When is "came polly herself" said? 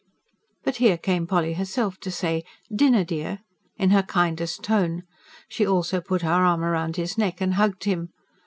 0.97-1.99